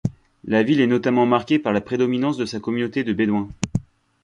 La 0.45 0.63
ville 0.63 0.81
est 0.81 0.87
notamment 0.87 1.27
marquée 1.27 1.59
par 1.59 1.73
la 1.73 1.79
prédominance 1.79 2.35
de 2.35 2.47
sa 2.47 2.59
communauté 2.59 3.03
de 3.03 3.13
Bédouins. 3.13 3.49